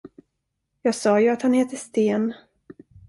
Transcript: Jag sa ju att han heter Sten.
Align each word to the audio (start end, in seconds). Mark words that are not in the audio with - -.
Jag 0.81 0.95
sa 0.95 1.19
ju 1.19 1.29
att 1.29 1.41
han 1.41 1.53
heter 1.53 1.77
Sten. 1.77 2.33